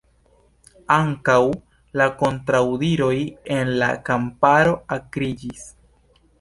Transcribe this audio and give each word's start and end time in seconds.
Ankaŭ 0.95 1.35
la 2.01 2.07
kontraŭdiroj 2.23 3.13
en 3.59 3.71
la 3.85 3.93
kamparo 4.11 4.77
akriĝis. 5.01 5.67